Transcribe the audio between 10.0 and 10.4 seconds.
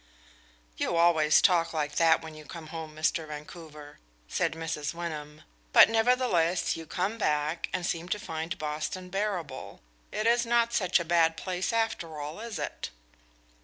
It